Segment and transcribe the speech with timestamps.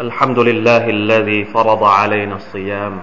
[0.00, 3.00] الحمد لله الذي فرض علينا الصيام.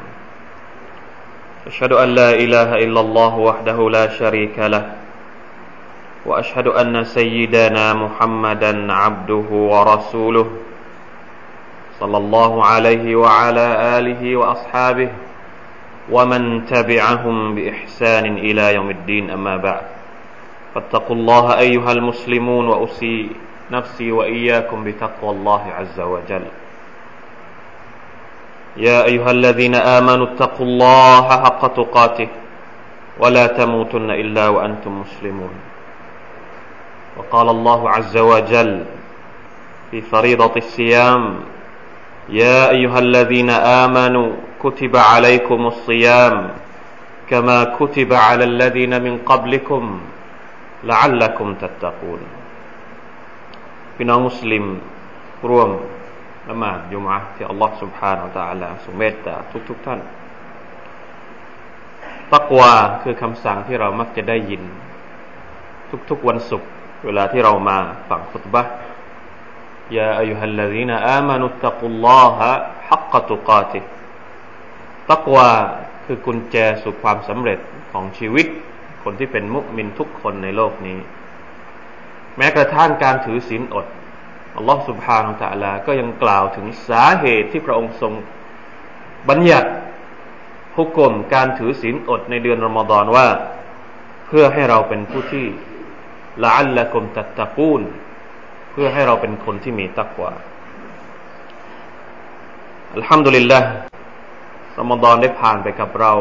[1.67, 4.91] أشهد أن لا إله إلا الله وحده لا شريك له
[6.25, 10.47] وأشهد أن سيدنا محمدا عبده ورسوله
[11.99, 15.09] صلى الله عليه وعلى آله وأصحابه
[16.11, 19.85] ومن تبعهم بإحسان إلى يوم الدين أما بعد.
[20.75, 23.29] فاتقوا الله أيها المسلمون وأسي
[23.71, 26.45] نفسي وإياكم بتقوى الله عز وجل.
[28.78, 32.28] يا أيها الذين آمنوا اتقوا الله حق تقاته
[33.18, 35.54] ولا تموتن إلا وأنتم مسلمون
[37.16, 38.84] وقال الله عز وجل
[39.90, 41.22] في فريضة الصيام
[42.28, 43.50] يا أيها الذين
[43.84, 44.28] آمنوا
[44.62, 46.50] كتب عليكم الصيام
[47.30, 49.82] كما كتب على الذين من قبلكم
[50.84, 52.22] لعلكم تتقون
[53.96, 54.64] พี่น้องมุสลิม
[55.50, 55.70] ร่วม
[56.48, 59.34] ละหมาดยุมะที่อัลลอฮ์ سبحانه และ تعالى ทรงเมตตา
[59.68, 60.00] ทุกๆทท่าน
[62.34, 64.62] ตักวาคือคำสั่งที่เรามักจะได้ยิน
[66.10, 66.68] ทุกๆวันศุกร์
[67.04, 67.76] เวลาที่เรามา
[68.08, 68.62] ฟังฟุตบะ
[69.96, 72.50] ยาอายุฮัลลดีนอามานุตตะกุลลอฮะ
[72.88, 73.80] ฮักกตุกาติ
[75.10, 75.50] ตักวา
[76.04, 77.58] คือกุญแจสู่ความสำเร็จ
[77.92, 78.46] ของชีวิต
[79.02, 80.98] คนที่เป็นมุสลิมทุกคนในโลกนี้
[82.36, 83.86] แม้กระทั่งการถือศีลอด
[84.57, 88.13] อัลลอฮฺสุบฮานุตะลา ก็ยังกล่าวถึงสาเหตุที่พระองค์ทรง
[89.29, 89.69] บัญญัติ
[90.77, 93.27] ฮุกกลมการถือศีลอดในเดือนรอมฎอนว่า
[94.27, 95.45] เพื่อให้เราเป็นผู้ที่
[96.43, 97.81] ละอัลละกมตัตตะกูล
[98.71, 100.31] เพื่อให้เราเป็นคนที่มีตักวา
[102.95, 103.59] อัลฮัมดุลิลละ
[104.79, 106.13] รอมฎอนได้ผ่านไปกับเรา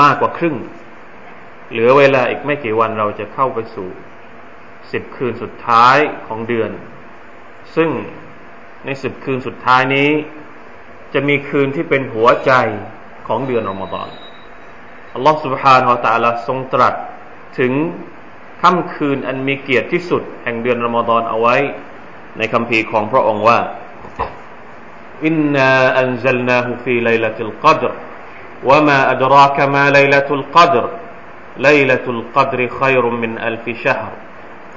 [0.00, 0.56] มากกว่าครึ่ง
[1.70, 3.88] เหลือเวลาอีกไม่กี่วันเราจะเข้าไปสู่
[4.91, 6.71] สิบคืนสุดท้ายของเดือน
[7.75, 7.89] ซึ่ง
[8.85, 10.09] ในสิบคืนสุดท้ายนี้
[11.13, 12.51] จะมีคืนที่เป็นหัวใจ
[13.27, 14.09] ของเดือนอมฎอน
[15.13, 16.93] อัลลอฮฺ سبحانه และ تعالى ทรงตรัส
[17.59, 17.73] ถึง
[18.61, 21.55] ค่ำคืนอันมีเกียรติที่สุด แห่งเดือนอมฎอนเอาไว้
[22.37, 23.59] ในคำพีของพระองค์ว่า
[25.25, 27.91] อินนาอันซัลนาฮูฟีไลลตุลกัดร
[28.63, 30.85] وما أدراك ما ليلة القدر
[31.57, 34.11] ليلة القدر خير من ألف شهر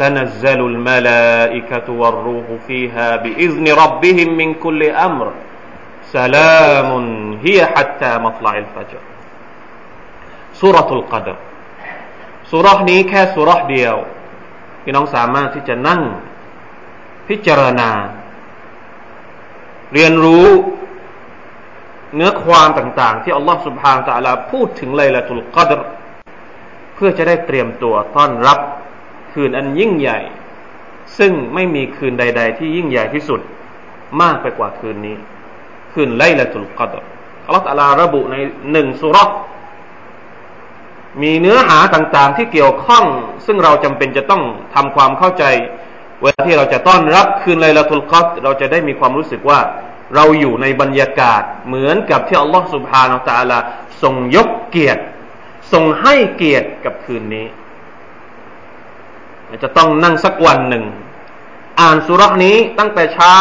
[0.00, 5.26] تنزل الملائكة والروح فيها بإذن ربهم من كل أمر
[6.16, 6.90] سلام
[7.44, 9.02] هي حتى مطلع الفجر
[10.60, 11.36] سورة القدر
[12.50, 13.96] สุรนี้แค่สุรเดียว
[14.82, 16.00] พี่น้องสามารถที่จะนั่ง
[17.28, 17.90] พิจารณา
[19.92, 20.48] เรียนรู้
[22.14, 25.80] เนื้อความต่างๆ ที่อัลลอฮฺสุบฮานตะลาพูดถึงไลลาตุลกัดร
[26.94, 28.58] เพื่อจะได้เตรียมตัวต้อนรับ
[29.35, 30.19] คืนอันยิ่งใหญ่
[31.17, 33.39] ซึ่งไม่มีคืนใด ๆ ที่ยิ่งใหญ่ที่สุด
[34.21, 35.17] มากไปกว่าคืนนี้
[35.93, 36.93] คืนไลลาตุลกัด
[37.45, 38.35] อัลลอฮฺตะลาระบุใน
[38.71, 39.17] หนึ่งสุร
[41.21, 43.05] มีเนื้อหาต่างๆ ที่เกี่ยวข้อง
[43.45, 44.43] ซึ่งเราจำเป็นจะต้อง
[44.75, 45.43] ทำความเข้าใจ
[46.21, 49.59] เวลาที่เราจะต้อนรับคืนไลลาตุลกัดเราจะได้มีความรู้สึกว่า
[50.15, 53.57] เราอยู่ในบรรยากาศเหมือนกับที่อัลลอฮฺสุบฮานาตะลา
[54.01, 55.01] ทรงยกเกียรติ
[55.73, 57.45] ทรงให้เกียรติกับคืนนี้
[59.63, 60.83] จะต้องนั่งสักวันหนึ่ง
[61.81, 63.35] อ่านสุรษนี้ตั้งแต่เช้า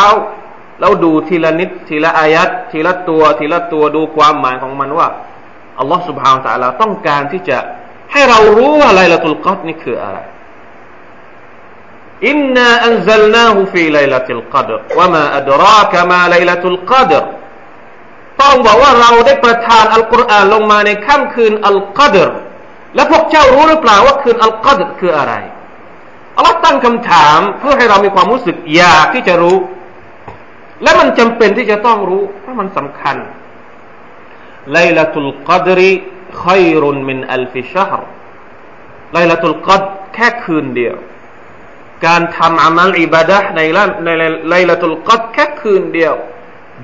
[0.80, 5.08] แล้วดูทีละนิดทีละอายัดทีละตัวทีละตัวดูความหมายของมันว่า
[5.78, 7.58] อัลลอฮ์สุบฮานตะลาต้องการที่จะ
[8.12, 10.18] ให้เรารู้ว่าไลละตุลกอดนี่คืออะไร
[12.28, 14.68] إنا أنزلناه في ليلة القدر
[14.98, 17.12] وما أدراك ما ليلة القدر
[18.40, 22.36] ต้องบอกว่าเราได้ประทานอัลกุรอานลงมาในค่ำคืนอัลกอดร์
[22.94, 25.34] และพวกเจ้ารู้หรือเปล่าว่าคืนอัลกอดร์คืออะไร
[26.36, 29.56] อัลลอฮ์ตั้งคำถามเพื่อให้เรามีความรู้สึกอยากที่จะรู้
[30.82, 33.16] และมันจำเป็นที่จะต้องรู้ เพราะมันสำคัญ
[34.72, 35.90] ไลลาตุลกัดรี
[36.44, 38.02] ขัยรุนมินอัลฟิชฮร
[39.14, 39.82] ไลลาตุลกัด
[40.14, 40.96] แค่คืนเดียว
[42.06, 43.60] การทำอามัลอิบาดะใน
[44.04, 46.14] ในไลลาตุลกัดแค่คืนเดียว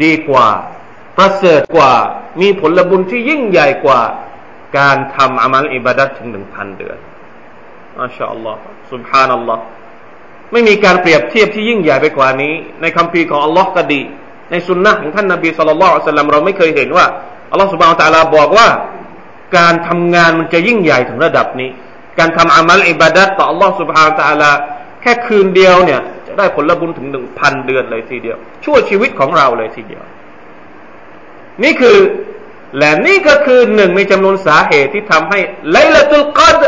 [0.03, 0.49] ดีกว่า
[1.17, 1.93] ประเสริฐกว่า
[2.41, 4.01] มีผลบุญที่ยิ่งใหญ่กว่า
[4.79, 6.99] การทำอามัลอิบาดะถึงหนึ่งพันเดือน
[7.99, 8.59] อัลลอฮลอฮ์
[8.93, 9.63] สุบฮานัลลอฮ์
[10.53, 14.01] ไม่มีการเปรียบเทียบที่ยิ่งใหญ่ไปกว่านี้ ในคัมภีร์ของอัลลอฮ์ก็ดี
[14.51, 17.07] ในสุนนะของท่านนาบีสุลต่านอัลสลัมเราไม่เคยเห็นว่า
[17.51, 18.69] อัลลอฮ์สุบฮานะตะลาบอกว่า
[19.57, 21.71] การทำงานมันจะยิ่งใหญ่ถึงระดับนี้
[22.19, 24.51] การทำอามัลอิบาดัตต่ออัลลอฮ์สุบฮานะตะลา
[25.03, 30.03] แค่คืนเดียวเนี่ย จะได้ผลบุญถึงหนึ่งพันเดือนเลยทีเดียว ชั่วชีวิตของเราเลยทีเดียว
[31.63, 31.99] นี่คือ
[32.79, 35.39] และนี่ก็คือหนึ่งในจำนวนสาเหตุที่ทำให้
[35.71, 36.63] ไลละตุลกัด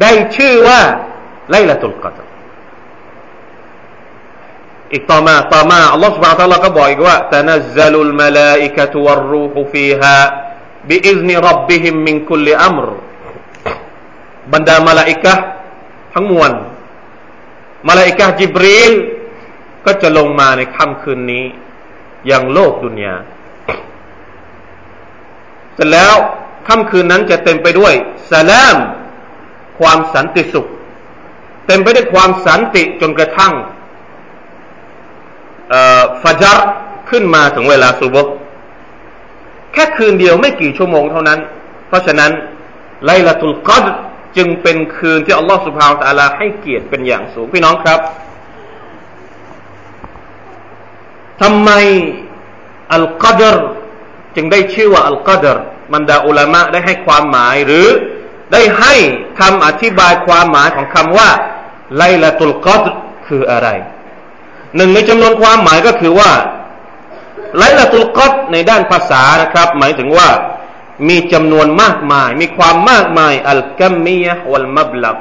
[0.00, 0.80] ได้ชื่อว่า
[1.50, 2.18] ไลละตุลกัด
[4.92, 12.88] อีกต่อมาต่อมาอัลลอฮฺสุบะฮฺตะลาก็บอกอีกว่าتنزل الملائكة والروح فيها بإذن ربهم من كل أمر
[14.52, 15.34] บรรดามาลาอิกะ
[16.14, 16.52] ทั้งมวล
[17.88, 18.92] มาลาอิกะจิบรีล
[19.84, 21.44] ก็จะลงมาในค่ำคืนนี้
[22.26, 23.14] อย่างโลกดุนยา
[25.74, 26.14] เสร็จแล้ว
[26.68, 27.94] ค่ำคืนนั้นจะเต็มไปด้วย
[28.32, 28.76] สลาม
[29.78, 30.66] ความสันติสุข
[31.66, 33.52] เต็มไปด้วยความสันติจนกระทั่ง
[36.22, 36.58] ฟัจร
[37.10, 38.26] ขึ้นมาถึงเวลาซุบก
[39.72, 41.38] แค่คืนเดียวไม่กี่ชั่วโมงเท่านั้น
[41.88, 42.32] เพราะฉะนั้น
[43.04, 43.84] ไลลาตุลกัด
[44.36, 48.00] จึงเป็นคืนที่อัลลอฮฺสุบฮาวตะลาให้เกียรติเป็นอย่างสูงพี่น้องครับ
[51.40, 51.70] ทำไม
[52.94, 53.56] อัลกัดร
[54.36, 55.56] จึงได้ชื่อว่าอัลกัดร
[55.94, 57.86] บรรดาอุลามะได้ให้ความหมายหรือ
[58.52, 58.94] ได้ให้
[59.40, 61.30] คำอธิบายความหมายของคำว่า
[61.96, 62.82] ไลลาตุลกัด
[63.26, 63.68] คืออะไร
[64.76, 66.30] หนึ่งในจำนวนความหมายก็คือว่า
[67.58, 70.28] ไลลาตุลกัดในด้านภาษานะครับ หมายถึงว่า
[71.08, 75.16] มีจำนวนมากมาย มีความมากมายอัลกัมมียะวัลมับลับ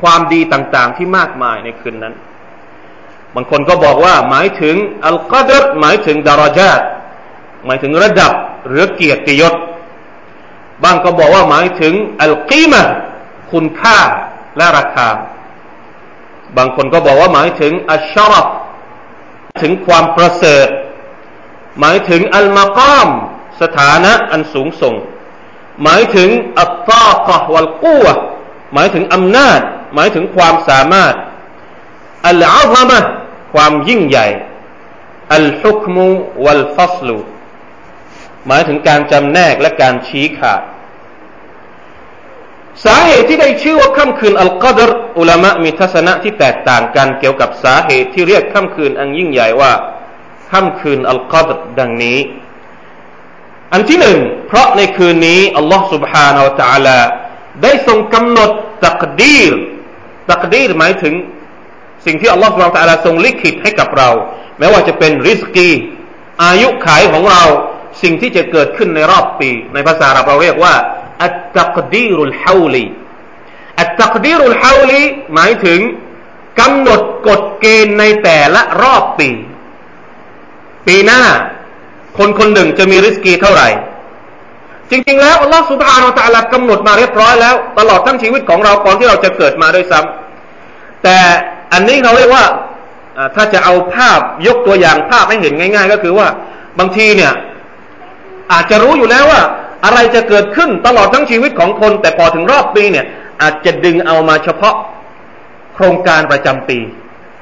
[0.00, 2.14] ความดีต่างๆที่มากมายในคืนนั้น
[3.34, 4.76] บางคนก็บอกว่าหมายถึง
[5.06, 6.80] อัลกัดรหมายถึงดารจาต
[7.66, 8.32] หมายถึงระดับ
[8.68, 9.54] หรือเกียรติยศ
[10.84, 12.82] บางก็บอกว่าหมายถึงอัลกีมะ
[13.52, 13.98] คุณค่า
[14.56, 15.08] และราคา
[16.56, 18.46] บางคนก็บอกว่าหมายถึงอัชชารฟ
[19.60, 20.68] ถึงความประเสริฐ
[21.80, 23.08] หมายถึงอัลมากาม
[23.60, 24.94] สถานะอันสูงส่ง
[25.82, 28.06] หมายถึงอัตตากะวัลกูว
[28.74, 29.60] หมายถึงอำนาจ
[29.94, 31.14] หมายถึงความสามารถ
[32.26, 32.98] อัลอาซามะ
[33.54, 34.26] ความยิ่งใหญ่
[35.34, 36.08] อัลฮุกมุ
[36.44, 37.18] วัลฟัสลู
[38.46, 40.62] หมายถึงการจำแนกและการชี้ขาด
[42.85, 49.71] สาเหตุที่ได้ชื่อว่าค่ำคืนอัลกัดรอุลามะมีทัศนะที่แตกต่างกันเกี่ยวกับสาเหตุที่เรียกค่ำคืนอันยิ่งใหญ่ว่า
[50.51, 52.19] ค่ำคืนอัลกัดรดังนี้
[53.73, 56.99] อันที่หนึ่งเพราะในคืนนี้อัลลอฮ์ سبحانه และ تعالى
[57.63, 58.49] ได้ทรงกำหนด
[58.85, 59.53] ตักดีร
[60.31, 61.13] ตักดีรหมายถึง
[62.05, 64.09] สิ่งที่อัลลอฮ์ سبحانه และ تعالى ทรงลิขิตให้กับเรา
[64.59, 65.69] แม้ว่าจะเป็นริสกี
[66.43, 67.43] อายุขายของเรา
[68.03, 70.73] สิ่งที่จะเกิดขึ้นในรอบปี ในภาษาเราเรียกว่า
[71.22, 72.86] อัตตักดีรุลฮาวลี
[73.80, 75.02] อัตตักดีรุลฮาวลี
[75.34, 75.80] หมายถึง
[76.60, 79.30] กำหนดกฎเกณฑ์ในแต่ละรอบปี
[80.86, 81.22] ปีหน้า
[82.18, 83.68] คนคนหนึ่งจะมีริสกีเท่าไหร่
[84.90, 91.16] จริง ๆ แล้วอัลลอฮฺสุบฮานาอัลลอฮฺกำหนดมาเรียบร้อยแล้ว ตลอดทั้งชีวิตของเราก่อนที่เราจะเกิดมาด้วยซ้ำแต่
[91.72, 92.44] อันนี้เขาเรียกว่า
[93.34, 96.26] ถ้าจะเอาภาพยกตัวอย่างภาพให้เห็นง่าย ๆ ก็คือว่า
[96.78, 97.32] บางทีเนี่ย
[98.52, 99.40] อาจจะรู้อยู่แล้วว่า
[99.84, 103.06] อะไรจะเกิดขึ้นตลอดทั้งชีวิตของคน แต่พอถึงรอบปีเนี่ย
[103.42, 104.74] อาจจะดึงเอามาเฉพาะ
[105.74, 106.78] โครงการประจำปี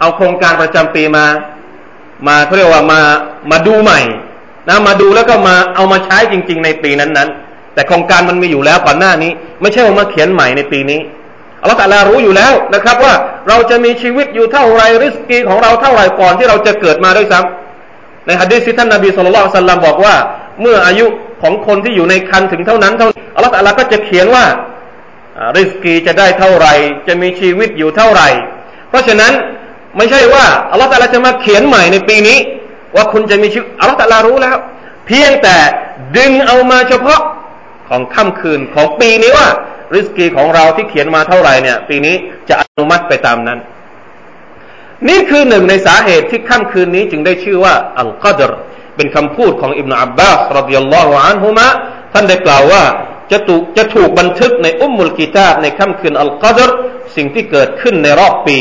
[0.01, 1.27] เอาโครงการประจำปีมา
[2.27, 3.01] มาเขาเรียกว่ามา
[3.51, 4.01] มาดูใหม่
[4.69, 11.01] นะมาดูแล้วก็มาเอามาใช้จริง ๆ ในปีนั้นๆ แต่โครงการมันมีอยู่แล้วก่อนหน้านี้ ไม่ใช่ว่ามาเขียนใหม่ในปีนี้
[11.61, 13.15] อัลลอฮฺตาลารู้อยู่แล้วนะครับ ว่า
[13.49, 20.15] เราจะมีชีวิตอยู่เท่าไรริสกีของเราเท่าไรก่อนที่เราจะเกิดมาด้วยซ้ำในฮะดีษที่ท่านนบีสุลต่านบอกว่า
[20.61, 21.07] เมื่ออายุ
[21.43, 24.45] ของคนที่อยู่ในคันถึงเท่านั้นเท่าอัลลอฮฺก็จะเขียนว่า
[25.57, 26.75] ริสกีจะได้เท่าไหร่
[27.09, 28.29] จะมีชีวิตอยู่เท่าไหร่
[28.89, 29.33] เพราะฉะนั้น
[29.97, 32.39] ไม่ใช่ว่าอัลลอฮฺจะมาเขียนใหม่ในปีนี้
[32.97, 34.57] ว่าคุณจะมีชีวิตอัลลอฮฺรู้แล้ว
[35.07, 35.57] เพียงแต่
[36.17, 37.21] ดึงเอามาเฉพาะ
[37.89, 39.49] ของค่ำคืนของปีนี้ว่า
[39.95, 42.15] ริสกีของเราที่เขียนมาเท่าไหร่เนี่ย ปีนี้
[42.49, 43.59] จะอนุมัติไปตามนั้น
[45.09, 48.53] นี่คือหนึ่งในสาเหตุที่ค่ำคืนนี้จึงได้ชื่อว่าอัลกัดร
[49.01, 51.67] เป็นคำพูดของอิบนาอับบาสรดิยัลลอฮุอันฮุมะ
[52.13, 52.83] ท่านได้กล่าวว่า
[53.33, 56.71] จะถูกจะถูกบันทึกในอุมมุลกิตาบในค่ำคืนอัลกัดร
[57.17, 58.59] สิ่งที่เกิดขึ้นในรอบปี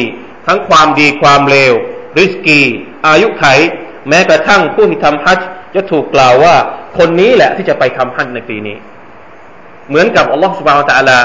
[0.47, 1.73] ทั้งความดีความเลว
[2.17, 2.61] ริสกี
[3.07, 3.43] อายุไข
[4.09, 5.39] แม้กระทั่งผู้ที่ทำฮัจ
[5.75, 6.55] จะถูกกล่าวว่า
[6.97, 8.77] คนนี้แหละที่จะไปทำฮัจในปีนี้
[9.89, 11.19] เหมือนกับอัลลอฮฺสุบฮานตะอัลา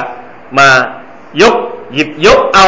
[0.59, 0.71] มา
[1.43, 1.55] ยก
[1.95, 2.67] หยิบยกเอา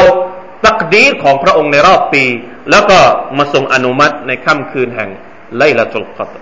[0.67, 2.25] ตักดีของพระองค์ในรอบปี
[2.71, 2.99] แล้วก็
[3.39, 5.11] มาทรงอนุมัติในค่ำคืนแห่ง
[5.58, 6.36] ไลละตุลกัด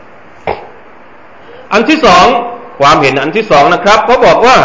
[1.73, 2.25] อันที่สอง
[2.79, 4.57] ความเห็นอันที่สองนะครับเขาบอกว่า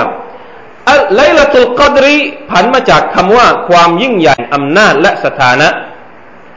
[1.15, 2.17] ไลละตุลกัดรี
[2.51, 5.69] ผันมาจากคำว่า ความยิ่งใหญ่อำนาจและสถานะ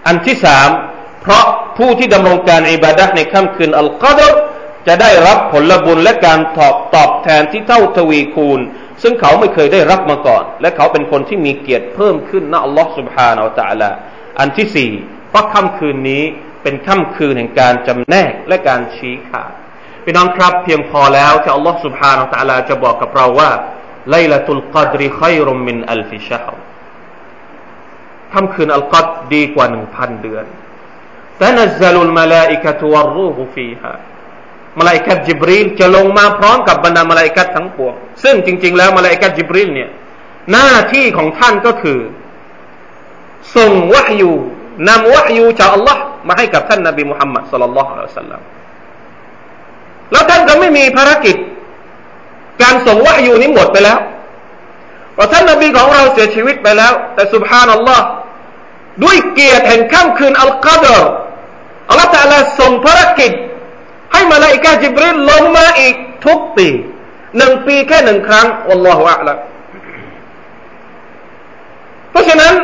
[0.08, 0.70] อันที่สาม
[1.22, 1.46] เพราะ
[1.78, 4.32] ผู้ที่ดำรงการอิบาดะในค่ำคืนอัลกัดร
[4.88, 8.60] จะได้รับผลบุญและการตอบตอบแทนที่เท่าทวีคูณ
[9.02, 13.90] ซึ่งเขาไม่เคยได้รับมาก่อน และเขาเป็นคนที่มีเกียรติเพิ่มขึ้นนะอัลลอฮ์ سبحانه และ تعالى
[14.40, 14.92] อันที่สี่
[15.30, 16.24] เพราะค่ำคืนนี้
[16.63, 19.53] เป็นค่ำคืนแห่งการจำแนกและการชี้ขาด
[20.05, 23.51] พี่น้องครับเพียงพอแล้วที่อัลลอฮ์สุบฮานาอัลลอฮฺจะบอกกับเราว่า
[24.11, 26.41] ليلة القدر خير من ألف شهر
[28.33, 30.45] ค่ำคืนอัลกัดดีกว่าหนึ่งพันเดือน
[31.39, 33.93] تنزل الملائكة والروح فيها
[34.79, 39.91] มาลาอิกะจิบรีลจะลงมาพร้อมกับบรรดามาลาอิกะทั้งปวงซึ่งจริง ๆ แล้วมาลาอิกะจิบรีลเนี่ย
[40.53, 42.01] หน้าที่ของท่านก็คือ
[43.57, 44.33] ส่งวะฮยู
[44.89, 48.41] นำวะฮยูจากอัลลอฮ์ มาให้กับท่านนบีมุฮัมมัดสุลลัลลอฮุอะลัยฮิสัลลัม
[50.13, 51.37] แล้วท่านก็ไม่มีภารกิจ
[52.63, 53.99] การส่งวะยูนี้หมดไปแล้ว
[55.15, 58.05] เพราะท่านนบีของเราเสียชีวิตไปแล้ว แต่สุบฮานัลลอฮ์
[59.03, 61.03] ด้วยเกียรติแห่งค่ำคืนอัลกัดร
[61.89, 63.33] อัลลอฮฺตะลาส่งภารกิจ
[64.13, 65.95] ให้มาลาอิกาจิบริลลงมาอีก
[66.27, 66.69] ทุกปี
[67.37, 69.37] หนึ่งปีแค่หนึ่งครั้งวัลลอฮฺอัลลอฮ
[72.11, 72.55] เพราะฉะนั้น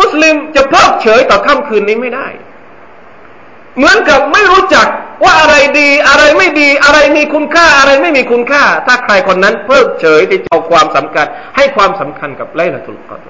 [0.00, 2.26] มุสลิมจะเพิกเฉยต่อค่ำคืนนี้ไม่ได้
[3.76, 4.86] เหมือนกับไม่รู้จัก
[5.24, 13.20] ว่าอะไรดีอะไรไม่ดีอะไรมีคุณค่าอะไรไม่มีคุณค่า ถ้าใครคนนั้นเพิกเฉยที่จะเอาความสำคัญ ให้ความสำคัญกับไลลาตุลกอด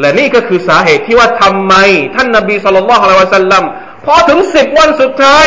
[0.00, 1.74] และนี่ก็คือสาเหตุที่ว่าทำไม
[2.14, 3.64] ท่านนบีสุลต่านละฮ์อะละสัลลัม
[4.04, 5.46] พอถึงสิบวันสุดท้าย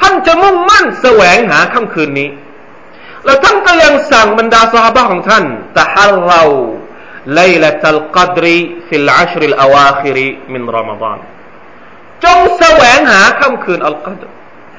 [0.00, 2.28] ท่านจะมุ่งมั่นแสวงหาค่ำคืนนี้
[3.24, 5.44] แล้วท่านก็ยังสั่งบรรดาสหายของท่าน
[5.78, 11.18] تحروا ليلة القدر في العشر الأواخر من رمضان
[12.24, 14.22] จงแสวงหาค่ำคืนอัลกัด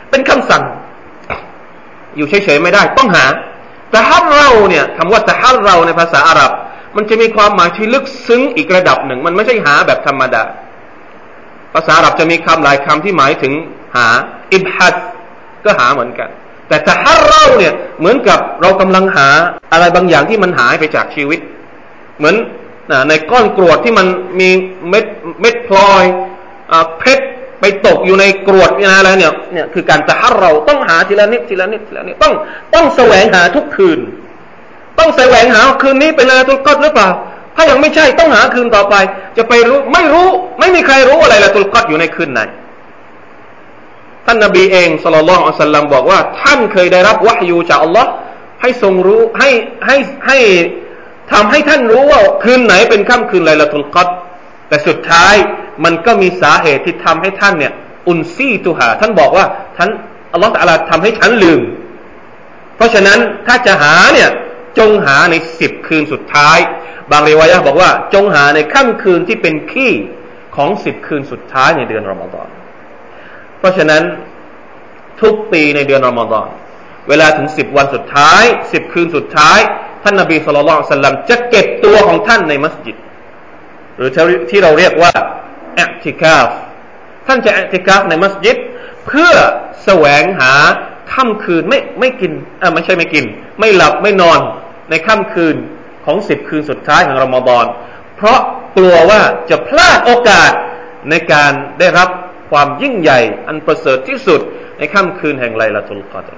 [0.09, 0.63] เป็นคำสั่ง
[2.17, 3.25] อยู่เฉยๆไม่ได้ ต้องหา
[3.91, 6.51] تحرواเนี่ยคำว่าتحرواในภาษาอาหรับ
[6.95, 10.43] มันจะมีความหมายที่ลึกซึ้งอีกระดับหนึ่ง มันไม่ใช่หาแบบธรรมดา
[11.73, 13.53] ภาษาอาหรับจะมีคำหลายคำที่หมายถึง
[13.95, 14.07] หา
[14.53, 14.95] อิบฮัด
[15.65, 16.29] ก็หาเหมือนกัน
[16.67, 19.27] แต่แต่ฮัรเราเนี่ยเหมือนกับเรากำลังหา
[19.71, 21.39] อะไรบางอย่างที่มันหายไปจากชีวิต
[22.17, 22.35] เหมือน
[23.09, 24.07] ในก้อนกรวดที่มัน
[24.39, 24.49] มี
[24.89, 25.05] เม็ด
[25.41, 26.03] เม็ดพลอย
[26.99, 27.25] เพชร
[27.59, 32.33] ไปตกอยู่ในกรวดอะไรเนี่ยเนี่ยคือการตะฮัรเราต้องหาทีละนิดทีละนิดทีละนิดต้อง
[32.73, 33.99] ต้องแสวงหาทุกคืน
[34.99, 37.09] ต้องแสวงหาคืนนี้เป็นอะไรตุลกอดหรือเปล่า
[37.55, 38.95] ถ้ายังไม่ใช่ต้องหาคืนต่อไป
[39.37, 40.27] จะไปรู้ไม่รู้
[40.59, 42.41] ไม่มีใครรู้อะไรละตุลกอดอยู่ในคืนไหน
[44.25, 48.09] ท่านนบีเองสุลต่านอัลสลัมบอกว่า ท่านเคยได้รับวะฮยูจากอัลลอฮ์
[48.61, 49.49] ให้ทรงรู้ให้
[49.87, 49.97] ให้
[50.27, 50.37] ให้
[51.31, 54.07] ทำให้ท่านรู้ว่าคืนไหนเป็นค่ำคืนไลลาตุลกัด
[54.67, 55.35] แต่สุดท้าย
[55.83, 57.73] มันก็มีสาเหตุที่ทำให้ท่านเนี่ย
[58.07, 59.45] อุนซีตุหา ท่านบอกว่า
[59.77, 59.89] ท่าน
[60.33, 61.61] อัลลอฮฺตะลาทำให้ฉันลืม
[62.75, 64.29] เพราะฉะนั้นถ้าจะหาเนี่ย
[64.79, 66.57] จงหาในสิบคืนสุดท้าย
[67.11, 69.93] บางเรวายะบอกว่า จงหาในค่ำคืนที่เป็นขี้
[70.55, 72.47] ของสิบคืนสุดท้ายในเดือนรอมฎอน
[73.59, 74.03] เพราะฉะนั้น
[75.21, 76.47] ทุกปีในเดือนรอมฎอน
[77.09, 78.43] เวลาถึงสิบวันสุดท้าย
[78.73, 79.59] สิบคืนสุดท้าย
[80.03, 82.95] ท่านนบีสุลต่านสัลลัมจะเก็บตัวของท่านในมัสยิด
[83.97, 84.09] หรือ
[84.49, 85.11] ที่เราเรียกว่า
[85.79, 86.47] อติกาฟ
[87.27, 88.57] ท่านจะแอติกาฟในมัสยิด
[89.07, 89.33] เพื่อ
[89.83, 90.53] แสวงหา
[91.13, 92.31] ค่ำคืนไม่ไม่กิน
[92.61, 93.25] อ่าไม่ใช่ไม่กิน
[93.59, 94.39] ไม่หลับไม่นอน
[94.89, 95.55] ในค่ำคืน
[96.05, 97.65] ของสิบคืนสุดท้ายของรอมฎอน
[98.15, 98.39] เพราะ
[98.77, 100.51] กลัวว่าจะพลาดโอกาส
[101.09, 102.09] ในการได้รับ
[102.51, 104.41] ความยิ่งใหญ่อันประเสริฐที่สุด
[104.77, 106.37] ในค่ำคืนแห่งไลลาตุลกอดร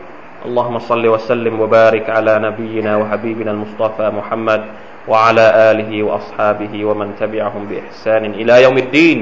[0.46, 4.60] اللهم صل وسلم وبارك على نبينا وحبيبنا المصطفى محمد
[5.08, 9.18] وعلى آله وأصحابه ومن تبعهم بإحسان إلى يوم الدين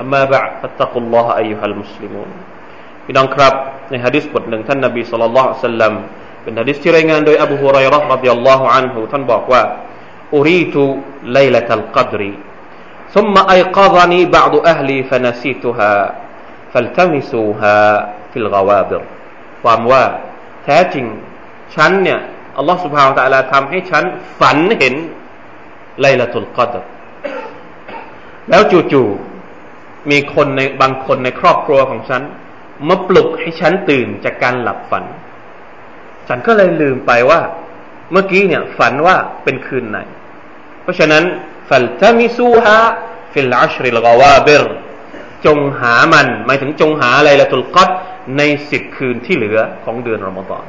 [0.00, 2.30] أما بعد فاتقوا الله أيها المسلمون
[3.04, 3.54] พี่น้องครับ
[3.90, 5.92] ในฮะดิษบทหนึ่งท่านนบีสุลต่านสัลลัม
[6.42, 9.62] เป็นฮะดิษที่รายงานโดยอบูฮุไรรห์รดิยัลลอฮุอันฮุท่านบอกว่า
[10.34, 10.82] อุรีตุ
[11.32, 12.32] ไลลตัลกัดรี
[13.14, 15.94] ثم أيقظني بعض أهلي فنسيتها
[16.72, 17.78] فالتمسوها
[18.30, 19.02] في الغوابر
[19.62, 20.02] ความว่า
[20.63, 21.05] แท้จริง
[21.75, 22.19] ฉันเนี่ย
[22.57, 24.03] อัลลอฮฺสุบฮานตะลาทำให้ฉัน
[24.39, 24.95] ฝันเห็น
[26.01, 26.75] ไลลาตุลกอด
[28.49, 32.21] แล้วจู่ๆมีคนในบางคนในครอบครัวของฉัน
[32.87, 35.03] มาปลุกให้ฉันตื่นจากการหลับฝัน
[36.27, 37.41] ฉันก็เลยลืมไปว่า
[38.11, 39.99] เมื่อกี้เนี่ยฝันว่าเป็นคืนไหน
[40.83, 41.23] เพราะฉะนั้น
[41.69, 44.63] فالتمسوها في العشر الغوابر
[45.45, 47.89] จงหามันหมายถึงจงหาไลลาตุลกอด
[48.37, 50.65] ในสิบคืนที่เหลือของเดือนรอมฎอน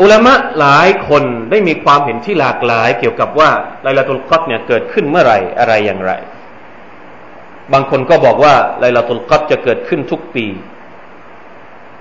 [0.00, 3.50] อุลามะหลายคนได้มีความเห็นที่หลากหลาย เกี่ยวกับว่า
[3.82, 6.12] ไลลาตุลกัดเนี่ยเกิดขึ้นเมื่อไหร่อะไรอย่างไร
[7.72, 10.46] บางคนก็บอกว่าไลลาตุลกัดจะเกิดขึ้นทุกปี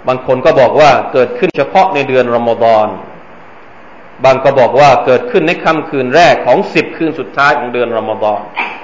[0.07, 2.87] บางคนก็บอกว่าเกิดขึ้นเฉพาะในเดือนรอมฎอน
[4.23, 8.39] บางก็บอกว่าเกิดขึ้นในค่ำคืนแรกของสิบคืนสุดท้ายของเดือนรอมฎอน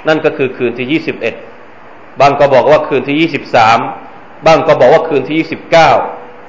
[0.08, 1.36] นั่นก็คือคืนที่ยี่สิบเอ็ด
[2.20, 3.80] บางก็บอกว่าคืนที่ยี่สิบสาม
[4.46, 5.90] บางก็บอกว่าคืนที่ยี่สิบเก้า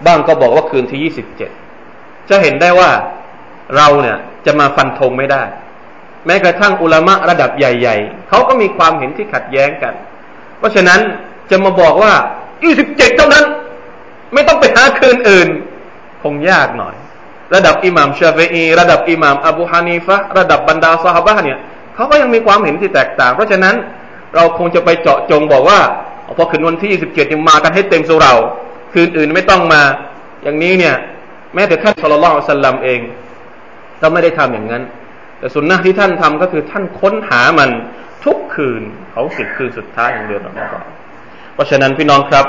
[0.06, 1.50] บางก็บอกว่าคืนที่ยี่สิบเจ็ด
[2.28, 2.90] จะเห็นได้ว่า
[3.76, 5.42] เราเนี่ยจะมาฟันธงไม่ได้
[6.26, 9.94] แม้กระทั่งอุลามะระดับใหญ่ ๆ เขาก็มีความเห็นที่ขัดแย้งกัน
[10.58, 11.00] เพราะฉะนั้น
[11.50, 12.12] จะมาบอกว่า
[12.64, 13.44] 27 เท่านั้น
[14.34, 15.48] ไม่ต้องไปหาคืนอื่น
[16.22, 16.94] คงยากหน่อย
[17.54, 21.58] ระดับอิหม่ามชาฟีอีระดับอิหม่ามอบูฮานีฟะระดับบรรดาซาฮาบะเนี่ย
[21.94, 23.74] เขาก็ยังมีความเห็นที่แตกต่าง เพราะฉะนั้น
[24.34, 25.80] เราคงจะไปเจาะจงบอกว่า
[26.36, 28.34] พอคืนวันที่27ยังมากันให้เต็มสุเรา
[28.92, 29.82] คืนอื่นไม่ต้องมา
[30.42, 30.94] อย่างนี้เนี่ย
[31.54, 33.00] แม้แต่ท่านสุลต่านสัลลัมเอง
[34.00, 34.82] ก็ไม่ได้ทำอย่างนั้น
[35.38, 37.70] แต่สุนนะที่ท่านทำก็คือท่านค้นหามัน
[38.24, 40.84] ทุกคืนเของสิบคืนสุดท้ายของเดือนรอมฎอน
[41.54, 42.46] เพราะฉะนั้นพี่น้องครับ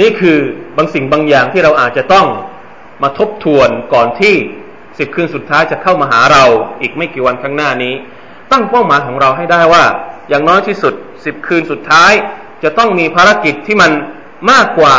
[0.00, 0.38] นี่คือ
[0.76, 2.26] บางสิ่งบางอย่างที่เราอาจจะต้อง
[3.02, 4.34] มาทบทวนก่อนที่
[4.98, 6.44] สิบคืนสุดท้ายจะเข้ามาหาเรา
[6.80, 7.94] อีกไม่กี่วันข้างหน้านี้
[8.52, 9.84] ตั้งเป้าหมายของเราให้ได้ว่า
[10.28, 12.12] อย่างน้อยที่สุดสิบคืนสุดท้าย
[12.62, 13.92] จะต้องมีภารกิจที่มัน
[14.50, 14.96] มากกว่า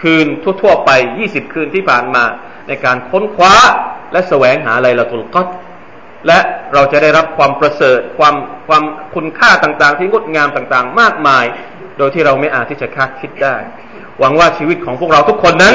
[0.00, 0.26] คืน
[0.62, 0.90] ทั่ว ๆ ไป
[1.22, 2.24] 20 คืนที่ผ่านมา
[2.68, 3.54] ในการค้นคว้า
[4.12, 5.46] และแสวงหาอะไรละตุลกัด
[6.26, 6.38] และ
[6.74, 8.34] เราจะได้รับความประเสริฐความ
[8.68, 11.44] ความคุณค่าต่างๆ ที่งดงามต่างๆ มากมาย
[11.98, 13.56] โดยที่เราไม่อาจที่จะคาดคิดได้
[14.18, 15.74] หวังว่าชีวิตของพวกเราทุกคนนั้น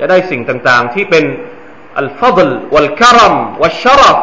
[0.00, 1.24] จะได้สิ่งต่างๆ ที่เป็น
[1.98, 4.16] อัลฟัดลวัลคารมวัชรฟ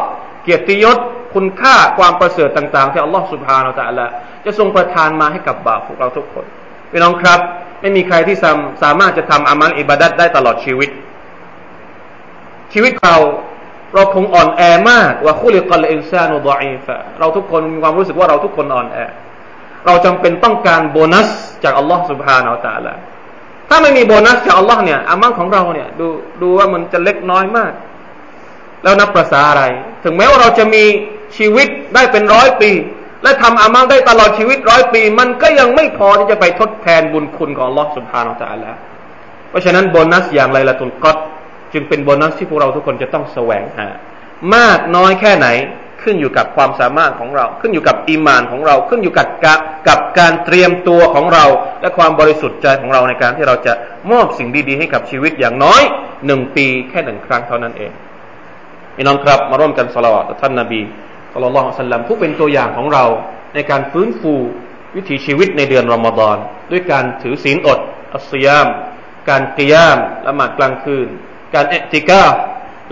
[0.44, 0.98] เกียรติยศ
[1.34, 4.10] คุณค่าความประเสริฐต่างๆ ที่อัลลอฮฺสุบฮานาอัลลอฮฺ
[4.44, 6.44] จะทรงประทานมาให้กับบาปพวกเราทุกคน
[6.90, 7.40] พี่น้องครับ
[7.80, 8.36] ไม่มีใครที่
[8.82, 10.90] สามารถจะทำอามัลอิบาดัดได้ตลอดชีวิต
[12.72, 13.16] ชีวิตเรา
[13.94, 18.98] เราคงอ่อนแอมากว่าคุลิกลอินซานุดอีฟะเราทุกคนมีความรู้สึกว่าเราทุกคนอ่อนแอ
[19.86, 21.28] เราจำเป็นต้องการโบนัส
[21.64, 22.98] จากอัลลอฮ์สุบฮานาอัลลอฮฺ
[23.70, 26.06] ถ้าไม่มีโบนัสจากอัลลอฮ์เนี่ยอามัลของเราเนี่ย ดู
[26.42, 27.72] ดูว่ามันจะเล็กน้อยมาก
[28.82, 29.62] แล้วนับประษาอะไร
[30.02, 30.84] ถึงแม้ว่าเราจะมี
[31.36, 32.70] ชีวิตได้เป็นร้อยปี
[33.22, 38.26] และทำอามัลได้ตลอดชีวิตร้อยปี มันก็ยังไม่พอที่จะไปทดแทนบุญคุณของลอสุภาอัล
[38.64, 38.76] ลอฮฺ
[39.50, 41.16] เพราะฉะนั้นโบนัสอย่างไรละตุลกอด
[41.72, 43.88] จึงเป็นโบนัสที่พวกเราทุกคนจะต้องแสวงหา
[44.54, 45.48] มากน้อยแค่ไหน
[46.02, 49.28] ขึ้นอยู่กับความสามารถของเรา ขึ้นอยู่กับอีมานของเรา ขึ้นอยู่กับ
[49.88, 51.44] กับการเตรียมตัวของเรา
[51.80, 53.72] และความบริสุทธิ์ใจของเราในการที่เราจะ
[54.10, 55.82] มอบสิ่งดี ๆ ให้กับชีวิตอย่างน้อย
[56.26, 57.92] หนึ่งปีแค่หนึ่งครั้งเท่านั้นเอง
[58.96, 60.80] พี่น้องครับมาร่วมกันสละวะต่อท่านนาบี
[61.32, 63.04] สัลลัลลอฮุสัลลัมผู้เป็นตัวอย่างของเรา
[63.54, 64.34] ในการฟื้นฟู
[64.96, 66.36] วิถีชีวิตในเดือนรอมฎอน
[66.70, 67.78] ด้วยการถือศีลอด
[68.14, 68.66] อัสยาม
[69.28, 71.08] การกิยามละหมาดกลางคืน
[71.54, 72.24] การเอติกา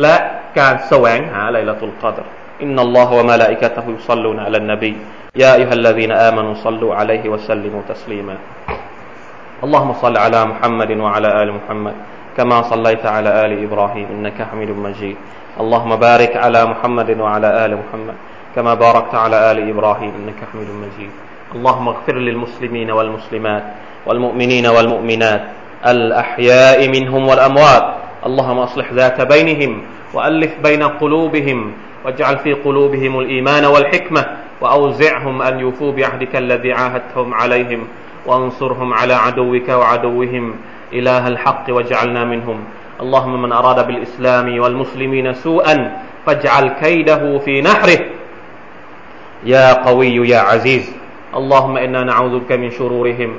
[0.03, 0.15] และ
[0.59, 4.97] การแสวงหาอะไรละตุลกอดร إن الله وملائكته يصلون على النبي.
[5.37, 8.37] يا أيها الذين آمنوا صلوا عليه وسلموا تسليما.
[9.65, 11.95] اللهم صل على محمد وعلى آل محمد
[12.37, 15.17] كما صليت على آل إبراهيم إنك حميد مجيد.
[15.61, 18.17] اللهم بارك على محمد وعلى آل محمد
[18.55, 21.11] كما باركت على آل إبراهيم إنك حميد مجيد.
[21.55, 23.65] اللهم اغفر للمسلمين والمسلمات
[24.07, 25.43] والمؤمنين والمؤمنات
[25.87, 27.87] الأحياء منهم والأموات.
[28.27, 29.83] اللهم أصلح ذات بينهم
[30.15, 31.73] وألف بين قلوبهم
[32.09, 34.27] واجعل في قلوبهم الإيمان والحكمة
[34.61, 37.89] وأوزعهم أن يوفوا بعهدك الذي عاهدتهم عليهم
[38.27, 40.55] وانصرهم على عدوك وعدوهم
[40.93, 42.65] إله الحق واجعلنا منهم.
[43.01, 45.77] اللهم من أراد بالإسلام والمسلمين سوءا
[46.27, 48.01] فاجعل كيده في نحره.
[49.45, 50.89] يا قوي يا عزيز.
[51.37, 53.39] اللهم إنا نعوذ بك من شرورهم.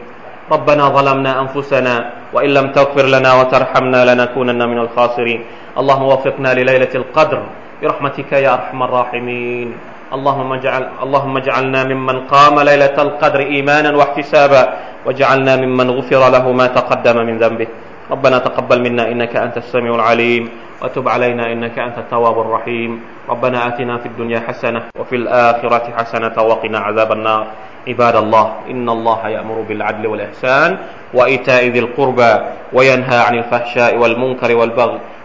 [0.52, 5.42] ربنا ظلمنا أنفسنا وإن لم تغفر لنا وترحمنا لنكونن من الخاسرين.
[5.78, 7.42] اللهم وفقنا لليلة القدر
[7.82, 9.70] برحمتك يا أرحم الراحمين.
[10.10, 14.64] اللهم اجعل اللهم اجعلنا ممن قام ليلة القدر إيمانا واحتسابا
[15.06, 17.68] وجعلنا ممن غفر له ما تقدم من ذنبه.
[18.12, 20.44] ربنا تقبل منا إنك أنت السميع العليم
[20.82, 22.92] وتب علينا إنك أنت التواب الرحيم.
[23.30, 27.46] ربنا آتنا في الدنيا حسنة وفي الآخرة حسنة وقنا عذاب النار.
[27.88, 30.78] عباد الله إن الله يأمر بالعدل والإحسان
[31.14, 32.34] وإيتاء ذي القربى
[32.74, 35.00] وينهى عن الفحشاء والمنكر والبغي.